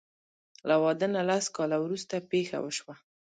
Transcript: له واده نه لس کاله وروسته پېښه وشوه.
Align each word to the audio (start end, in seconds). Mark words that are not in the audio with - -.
له 0.67 0.75
واده 0.83 1.07
نه 1.15 1.21
لس 1.29 1.45
کاله 1.55 1.77
وروسته 1.79 2.15
پېښه 2.31 2.57
وشوه. 2.61 2.95